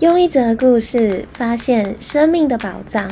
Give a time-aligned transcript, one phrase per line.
[0.00, 3.06] 用一则故事发现生命的宝藏，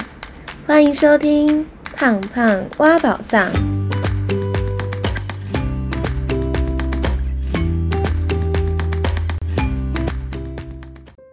[0.66, 3.52] 欢迎收听《胖胖挖宝藏》。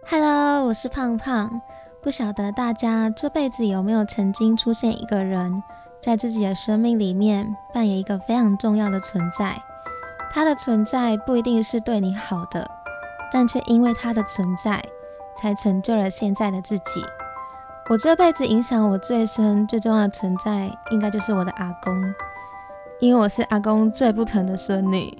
[0.06, 1.62] Hello，我是胖胖。
[2.02, 5.62] 不晓得大家这辈子有没有曾经出现一个人，
[6.02, 9.62] 在自己的生命里面扮演一个非常重要的存在。
[10.34, 12.70] 他的存在不一定是对你好的，
[13.32, 14.84] 但却因为他的存在，
[15.46, 16.84] 才成就了现在的自己。
[17.88, 21.94] 我这辈子影响我最深、最重要的存在，应该就是我的阿公，
[22.98, 25.16] 因为我是阿公最不疼的孙女。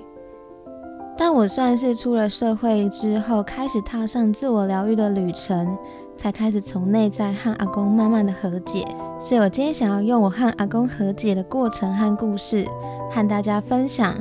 [1.17, 5.79] 但我算是出了社会之后，开始踏上自我疗愈的旅程，
[6.17, 8.85] 才开始从内在和阿公慢慢的和解。
[9.21, 12.67] 所以我今天想要用我和阿公和解的过程和故事，
[13.13, 14.17] 和大家分享。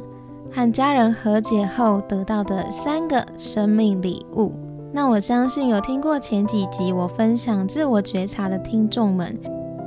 [0.53, 4.64] 和家人和解后得到的三个生命礼物。
[4.95, 9.37] 那我相信有听过前几集我分享自我觉察的听众们，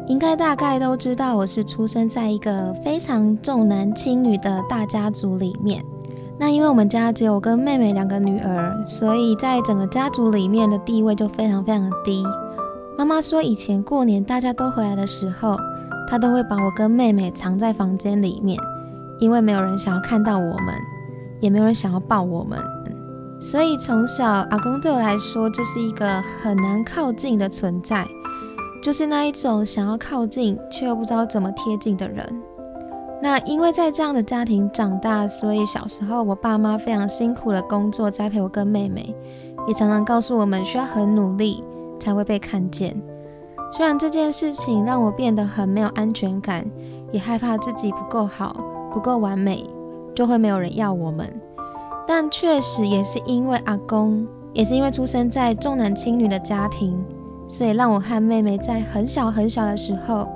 [0.06, 5.82] 应该大概都知道我是出生在一个非常重男轻女的大家族里面。
[6.38, 12.22] 那因为我们家只有跟妹妹两个女儿，所以在整个家族里面的地位就非常非常的低。
[12.98, 15.56] 妈妈说以前过年大家都回来的时候，
[16.06, 18.58] 她都会把我跟妹妹藏在房间里面。
[19.20, 20.74] 因为没有人想要看到我们，
[21.40, 22.58] 也没有人想要抱我们，
[23.40, 28.06] 所以从小阿公对我来说就是一个很难靠近的存在，
[28.82, 32.42] 就是那一种想要靠近却又不知道怎么贴近的人。
[33.20, 39.14] 那因为在这样的家庭长大，所以小时候我爸妈非常辛苦的工作栽培我跟妹妹，
[39.66, 41.64] 也常常告诉我们需要很努力
[41.98, 43.00] 才会被看见。
[43.72, 46.64] 虽然这件事情让我变得很没有安全感，
[47.10, 48.64] 也害怕自己不够好。
[48.90, 49.68] 不够完美，
[50.14, 51.40] 就会没有人要我们。
[52.08, 56.98] 但确实也是因为阿公，也是因为出生在重男轻女的家庭，
[57.48, 60.26] 所以让我和妹妹在很小很小的时候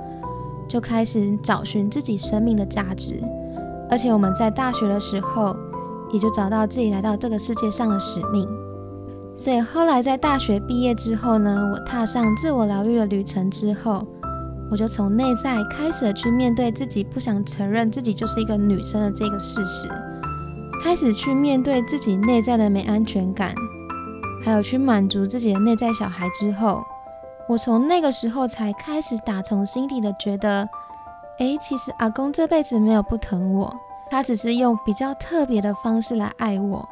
[0.69, 3.19] 就开始找寻自己生命的价值。
[3.89, 5.55] 而且我们在大学的时候，
[6.11, 8.47] 也就找到自己来到这个世界上的使命。
[9.35, 14.05] 所以后来在大学毕业之后呢，我踏上自我疗愈的旅程之后。
[14.71, 19.87] 我就从内在开始去面对自己不想承认自己就是一个女生的这个事实，
[20.83, 23.55] 开始去面对自己内在的没安全感，
[24.43, 26.83] 还有去满足自己的内在小孩之后，
[27.47, 30.67] 我从那个时候才开始打从心底的觉得，
[31.39, 33.73] 哎，其实阿公这辈子没有不疼我，
[34.11, 36.87] 他只是用比较特别的方式来爱我。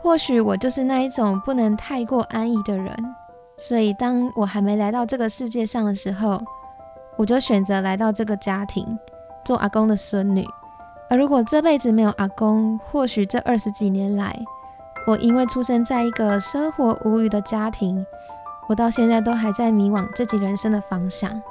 [0.00, 2.96] 或许我就是那一种不能太过安逸的人，
[3.58, 6.40] 所以当我还没来到这个世界上的时候。
[7.16, 8.98] 我就选择来到这个家庭，
[9.44, 10.44] 做阿公的孙女。
[11.10, 14.44] 而如果这辈子没有阿公，或许这二十几年来，
[15.06, 18.04] 我因为出生在一个生活无语的家庭，
[18.68, 21.42] 我到现在都还在迷惘自己人生的方向。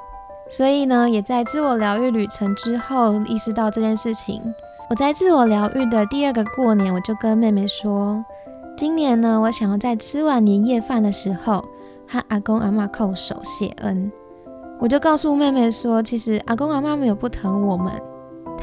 [0.50, 4.54] 所以呢，也在自我疗愈旅程之后，意识到这件事情。
[4.90, 8.22] 我在自我疗愈的第二个过年，我就跟妹妹说，
[8.76, 11.64] 今年呢，我想要在吃完年夜饭的时候，
[12.06, 14.12] 和阿公阿妈叩首谢恩。
[14.78, 17.92] 我就告诉妹妹说，其实阿公阿妈没有不疼我们，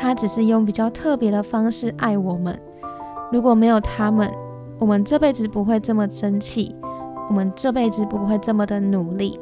[0.02, 2.60] 他只是用比较特别的方式爱我们。
[3.32, 4.32] 如果没有他们，
[4.80, 6.76] 我们这辈子不会这么争气，
[7.30, 9.40] 我们这辈子不会这么的努力。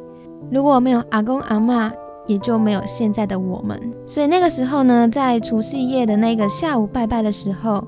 [0.52, 1.94] 如果没有阿公阿妈，
[2.28, 3.94] 也就没有现在的我们。
[4.06, 7.86] 所以那个时候呢，在除夕夜的那个下午拜拜的时候，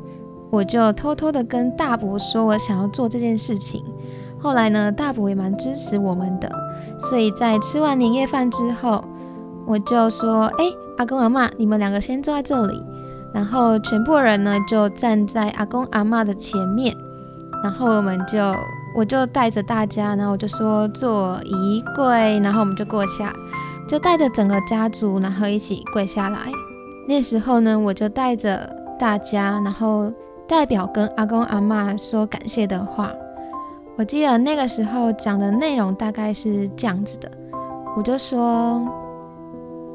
[0.50, 3.84] 我就偷偷的跟大伯说我想要做这件事情。
[4.40, 6.52] 后来呢，大伯也蛮支持我们的。
[7.02, 9.04] 所以在吃完年夜饭之后，
[9.68, 10.66] 我就说：“哎，
[11.02, 12.86] 阿公阿妈，你们两个先坐在这里。”
[13.34, 16.96] 然后全部人呢就站在阿公阿妈的前面，
[17.64, 18.38] 然后我们就
[18.96, 23.34] 我就带着大家，然后我就说坐一跪，然后我们就跪下，
[23.88, 26.40] 就带着整个家族，然后一起跪下来。
[27.08, 30.12] 那时候呢，我就带着大家，然后
[30.48, 33.12] 代表跟阿公阿妈说感谢的话。
[33.98, 37.32] 我记得那个时候讲的内容大概是这样子的，
[37.96, 38.86] 我就说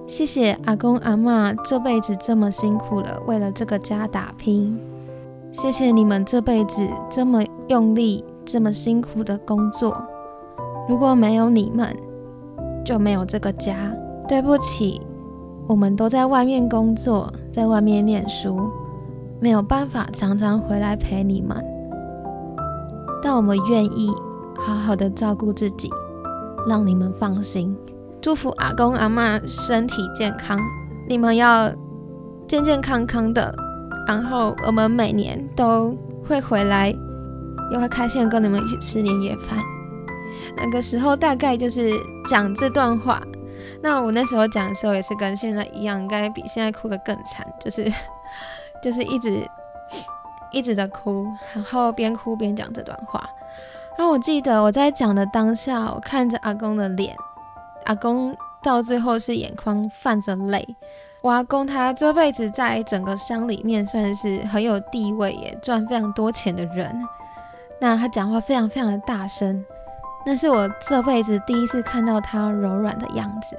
[0.08, 4.78] 谢谢阿公阿妈这辈子这么辛苦了，为了这个家打拼，
[5.52, 10.06] 谢谢你们这辈子这么用力、这么辛苦的工作，
[10.88, 11.96] 如果没有你们，
[12.84, 13.92] 就没有这个家。
[14.28, 15.00] 对不起，
[15.68, 18.58] 我们都在外面工作，在外面念书，
[19.40, 21.64] 没有办法常常回来陪你们。
[23.22, 24.12] 但我们愿意
[24.56, 25.90] 好好的照顾自己，
[26.68, 27.76] 让你们放心。
[28.26, 30.58] 祝福阿公阿妈身体健康，
[31.08, 31.72] 你们要
[32.48, 33.54] 健健康康的。
[34.04, 35.96] 然后我们每年都
[36.26, 36.92] 会回来，
[37.70, 39.60] 又会开心跟你们一起吃年夜饭。
[40.56, 41.88] 那个时候大概就是
[42.28, 43.22] 讲这段话。
[43.80, 47.84] 那我那时候讲的时候也是跟现在一样，应该比现在哭得更惨，就是
[48.82, 49.48] 就是一直
[50.50, 53.24] 一直的哭，然后边哭边讲这段话。
[53.96, 57.16] 那我记得我在讲的当下，我看着阿公的脸，
[57.86, 60.76] 阿公到最后是眼眶泛着泪。
[61.22, 67.02] 我阿公他这辈子在整个乡里面算是很有地位，也赚非常多钱的人。
[67.80, 69.64] 那他讲话非常非常的大声，
[70.24, 73.56] 那是我这辈子第一次看到他柔软的样子，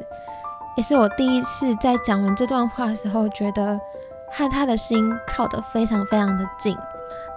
[0.75, 3.79] 也是我第一次在讲完这段话的时候，觉得
[4.31, 6.77] 和他的心靠得非常非常的近。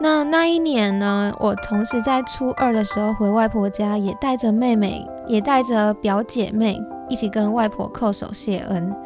[0.02, 6.80] 那那一年呢，我同时在初二的时候回外婆家，也带着妹妹，也带着表姐妹
[7.10, 8.96] 一起跟外婆叩首谢恩。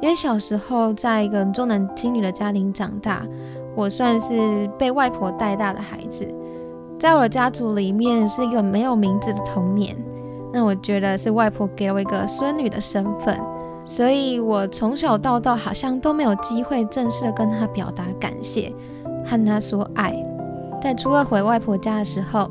[0.00, 3.26] 因为小时候在一个重男轻女的家庭长大，
[3.76, 6.26] 我算是被外婆带大的孩子，
[6.98, 9.94] 在我的家族里面是一个没有名字的童年。
[10.50, 13.38] 那我觉得是外婆给我一个孙女的身份，
[13.84, 18.72] 所以我从小到大好像都没有机会正式的跟她表达感谢，
[19.26, 20.24] 和她说爱。
[20.80, 22.50] 在初二回外婆家的时候，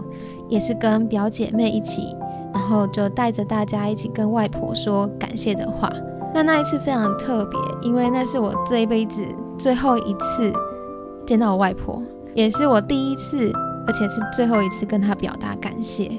[0.50, 2.16] 也是跟表姐妹一起，
[2.54, 5.92] 然后就带着大家一起跟外婆说感谢的话。
[6.34, 9.26] 那那一次非常特别，因为那是我这一辈子
[9.58, 10.54] 最后一次
[11.26, 12.02] 见到我外婆，
[12.34, 13.52] 也是我第一次，
[13.88, 16.12] 而且是最后一次跟她表达感谢。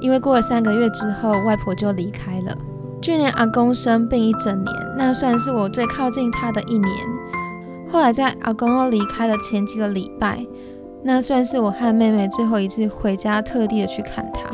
[0.00, 2.56] 因为过了三个月之后，外婆就离开了。
[3.00, 6.92] 去年阿公生病一整年，那算是我最靠近他的一年。
[7.88, 10.44] 后来在阿公要离开的前几个礼拜。
[11.06, 14.50] 那算是我和妹妹最后一次回家，特地的去看她。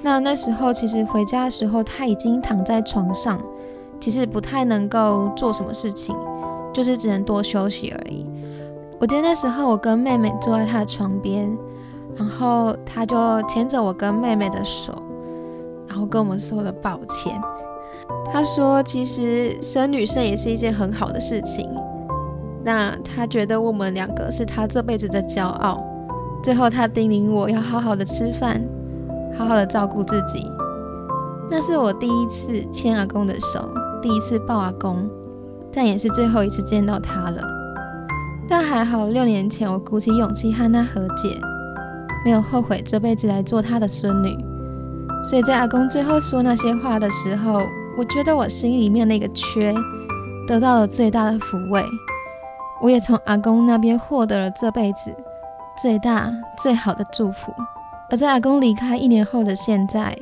[0.00, 3.40] 那那时候其实回家的时候，她已经躺在床上，
[4.00, 6.14] 其实不太能够做什么事情，
[6.72, 8.24] 就是只能多休息而已。
[9.00, 11.50] 我记得那时候我跟妹妹坐在她的床边，
[12.16, 15.02] 然后她就牵着我跟妹妹的手，
[15.88, 17.42] 然后跟我们说了抱歉。
[18.32, 21.68] 她说其实生女生也是一件很好的事情。
[22.64, 25.82] 那他觉得我们两个是他这辈子的骄傲。
[26.42, 28.60] 最后他叮咛我要好好的吃饭，
[29.38, 30.44] 好好的照顾自己。
[31.50, 33.68] 那是我第一次牵阿公的手，
[34.00, 35.08] 第一次抱阿公，
[35.72, 37.42] 但也是最后一次见到他了。
[38.48, 41.40] 但还好，六年前我鼓起勇气和他和解，
[42.24, 44.36] 没有后悔这辈子来做他的孙女。
[45.28, 47.60] 所以在阿公最后说那些话的时候，
[47.96, 49.72] 我觉得我心里面那个缺
[50.48, 51.84] 得到了最大的抚慰。
[52.82, 55.14] 我也从阿公那边获得了这辈子
[55.78, 57.54] 最大最好的祝福。
[58.10, 60.18] 而在阿公离开一年后的现在，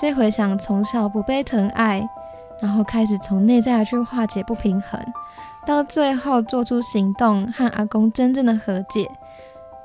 [0.00, 2.08] 再回想从小不被疼爱，
[2.60, 5.00] 然后开始从内在去化解不平衡，
[5.66, 9.10] 到最后做出行动和阿公真正的和解，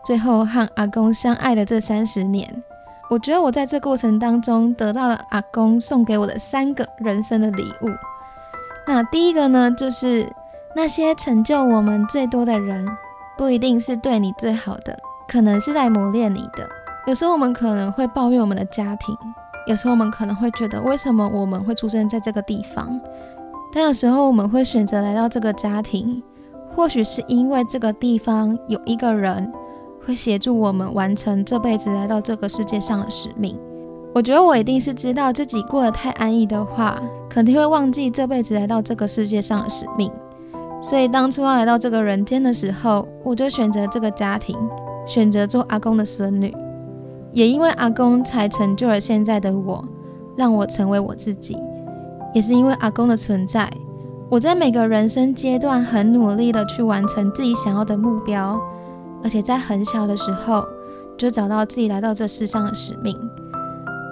[0.06, 2.63] 最后和阿公相爱的这三十年，
[3.09, 7.89] 我觉得我在这过程当中得到了阿公送给我的三个人生的礼物。
[8.85, 10.31] 那第一个呢，就是。
[10.75, 12.88] 那些成就我们最多的人，
[13.38, 16.69] 不一定是对你最好的，可能是在磨练你的。
[17.07, 19.18] 有时候我们可能会抱怨我们的家庭，
[19.68, 23.00] 有时候我们可能会觉得为什么我们会出生在这个地方，
[23.73, 26.23] 但有时候我们会选择来到这个家庭，
[26.75, 29.51] 或许是因为这个地方有一个人
[30.06, 33.59] 会协助我们完成这辈子来到这个世界上的使命。
[34.13, 40.11] 我觉得我一定是知道自己过得太安逸的话，肯定会忘记这辈子来到这个世界上的使命。
[40.81, 44.57] 所以当初要来到这个人间的时候，我就选择这个家庭，
[45.06, 46.54] 选择做阿公的孙女。
[47.31, 49.85] 也因为阿公才成就了现在的我，
[50.35, 51.57] 让我成为我自己。
[52.33, 53.71] 也是因为阿公的存在，
[54.30, 58.59] 我在每个人生阶段很努力的去完成自己想要的目标，
[59.23, 60.66] 而且在很小的时候
[61.18, 63.16] 就找到自己来到这世上的使命。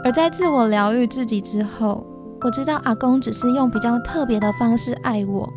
[0.04, 2.06] 而在自我疗愈自己之后，
[2.42, 5.50] 我知道阿公只是用比较特别的方式爱我。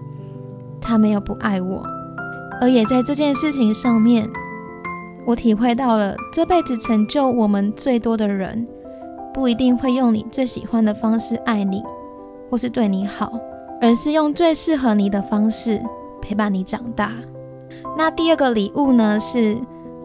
[0.82, 1.82] 他没有不爱我，
[2.60, 4.28] 而也在这件事情上面，
[5.24, 8.66] 我体会到了这辈子成就我们最多的人，
[9.32, 11.82] 不一定会用你最喜欢的方式爱你，
[12.50, 13.32] 或是对你好，
[13.80, 15.80] 而是用最适合你的方式
[16.20, 17.12] 陪伴你长大。
[17.96, 19.56] 那第二个礼物呢，是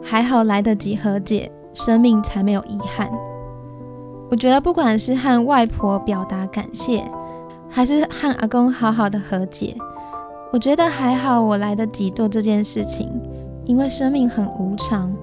[0.03, 3.09] 还好来得及和解，生命才没有遗憾。
[4.29, 7.03] 我觉得不管是和外婆表达感谢，
[7.69, 9.75] 还是和阿公好好的和解。
[10.51, 13.11] 我觉得还好，我来得及做这件事情，
[13.65, 15.13] 因为生命很无常。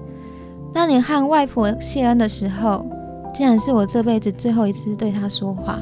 [0.73, 2.85] 当年和外婆谢恩的时候，
[3.33, 5.79] 竟然是我这辈子最后一次对她说话。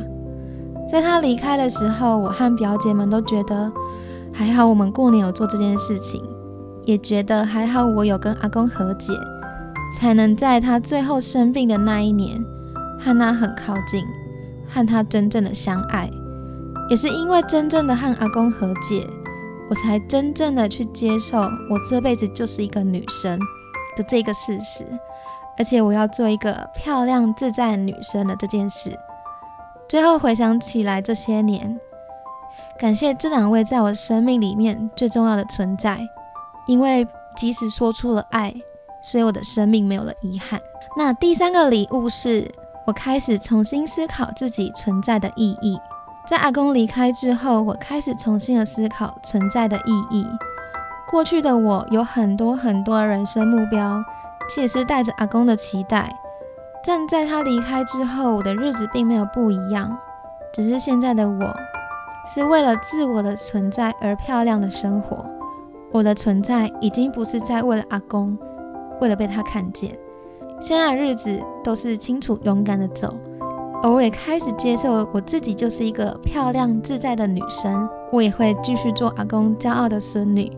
[0.89, 3.71] 在她离开的时候，我和表姐们都觉得
[4.31, 6.23] 还好，我们过年有做这件事情，
[6.85, 9.13] 也觉得还好，我有跟阿公和解，
[9.99, 12.43] 才能在他最后生病的那一年，
[12.97, 14.05] 和他很靠近，
[14.67, 16.09] 和他真正的相爱。
[16.89, 19.07] 也是因为真正的和阿公和解，
[19.69, 23.39] 我才真正的去接受我这辈子就是一个女生
[23.95, 24.85] 的这个事实，
[25.57, 28.99] 而且我要做一个漂亮自在女生的这件事。
[29.87, 31.79] 最后回想起来这些年，
[32.79, 35.99] 感谢这两位在我生命里面最重要的存在，
[36.67, 38.53] 因为即使说出了爱，
[39.03, 40.61] 所以我的生命没有了遗憾。
[40.95, 42.51] 那第三个礼物是
[42.85, 45.79] 我开始重新思考自己存在的意义。
[46.33, 50.25] 在阿公离开之后，我开始重新的思考存在的意义。
[51.11, 54.03] 过去的我有很多很多人生目标，
[54.49, 56.11] 其实是带着阿公的期待。
[56.83, 59.95] 但在他离开之后，我的日子并没有不一样，
[60.51, 61.55] 只是现在的我
[62.25, 65.23] 是为了自我的存在而漂亮的生活。
[65.91, 68.35] 我的存在已经不是在为了阿公，
[68.99, 69.99] 为了被他看见。
[70.59, 73.15] 现在的日子都是清楚勇敢的走。
[73.83, 80.49] 而我也开始接受我自己就是一个漂亮自在的女生，我也会继续做阿公骄傲的孙女，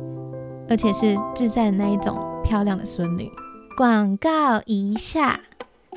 [0.70, 3.32] 而且是自在的那一种漂亮的孙女。
[3.76, 5.40] 广告一下，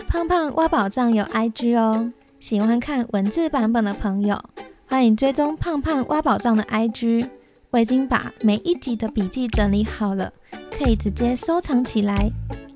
[0.09, 4.43] 胖胖挖宝藏有 IG 哦，喜欢看文字版本的朋友，
[4.87, 7.29] 欢迎追踪胖胖挖宝藏的 IG。
[7.71, 10.33] 我已经把每一集的笔记整理好了，
[10.79, 12.31] 可以直接收藏起来。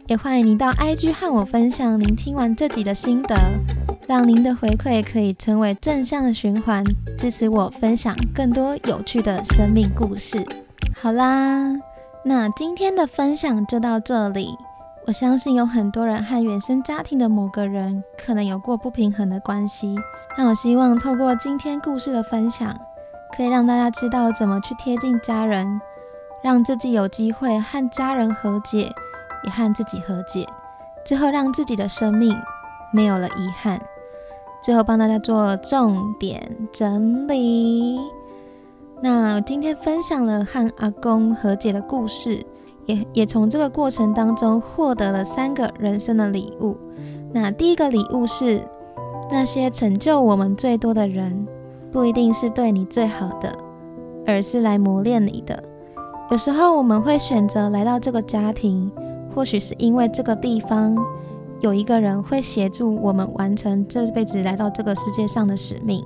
[0.09, 3.35] 也欢迎您到 IG 和我分享您听完这集的心得。
[4.07, 6.85] 让您的回馈可以成为正向循环，
[7.17, 10.45] 支持我分享更多有趣的生命故事。
[10.95, 11.81] 好啦，
[12.25, 14.57] 那今天的分享就到这里。
[15.07, 19.97] 我相信有很多人和原生家庭的某个人可能有过不平衡的关系。
[20.37, 22.79] 那我希望透过今天故事的分享，
[23.37, 25.81] 可以让大家知道怎么去贴近家人，
[26.43, 28.93] 让自己有机会和家人和解，
[29.45, 30.49] 也和自己和解，
[31.05, 32.37] 最后让自己的生命
[32.93, 33.81] 没有了遗憾。
[34.63, 37.99] 最后帮大家做重点整理。
[39.01, 42.47] 那今天分享了和阿公和解的故事，
[42.87, 46.77] 也也从这个过程当中获得了三个人生的礼物。
[47.33, 48.63] 那第一个礼物是，
[49.33, 51.49] 那些成就我们最多的人，
[51.91, 53.59] 不一定是对你最好的，
[54.25, 55.65] 而是来磨练你的。
[56.31, 58.93] 有时候我们会选择来到这个家庭，
[59.35, 60.97] 或许是因为这个地方。
[61.63, 66.05] 有一个人会协助我们完成这辈子来到这个世界上的使命，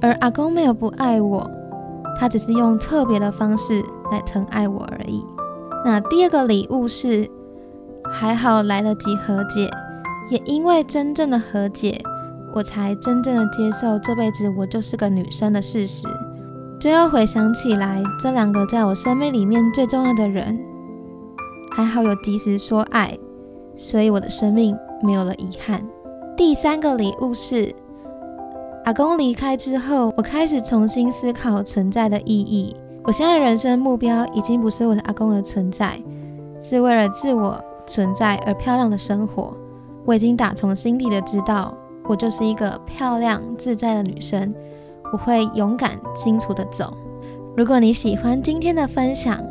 [0.00, 1.50] 而阿公没有不爱我，
[2.20, 5.24] 他只是用特别的方式来疼爱我而已。
[5.84, 7.28] 那第二个礼物是，
[8.12, 9.68] 还好来得及和解，
[10.30, 12.00] 也因为真正的和解，
[12.54, 16.06] 我才真正的接受这辈子我就是个女生的事实。
[16.78, 20.60] 最后回想起来，这两个在我生命里面最重要的人，
[21.72, 23.18] 还好有及时说爱。
[23.80, 25.82] 所以我的生命没有了遗憾。
[26.36, 27.74] 第三个礼物是，
[28.84, 32.76] 阿公离开之后，我开始重新思考存在的意义。
[33.04, 35.98] 我现在人生目标已经不是为了阿公的存在，
[36.60, 39.56] 是为了自我存在而漂亮的生活。
[40.04, 44.54] 我已经打从心底的知道，我就是一个漂亮自在的女生。
[45.12, 46.96] 我会勇敢清楚的走。
[47.56, 49.42] 如果你喜欢今天的分享，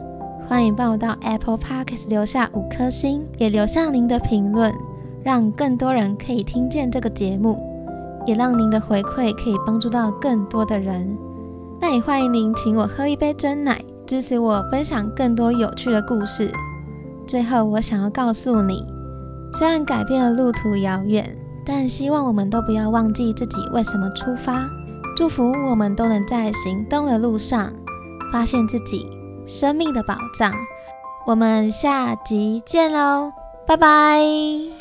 [0.49, 4.73] 欢迎帮我到 Apple Podcast 留下五颗星，也留下您的评论，
[5.23, 7.55] 让更多人可以听见这个节目，
[8.25, 11.15] 也让您的回馈可以帮助到更多的人。
[11.79, 16.51] 那也欢迎您请我喝一杯真奶，支持我分享更多有趣的故事。
[17.27, 18.83] 最后，我想要告诉你，
[19.53, 24.67] 虽然改变了路途遥远，但希望我们都不要忘记自己为什么出发。
[25.15, 27.71] 祝福我们都能在行动的路上
[28.31, 29.18] 发现自己。
[29.49, 30.53] 生命的宝藏，
[31.25, 33.33] 我们下集见喽，
[33.65, 34.78] 拜拜。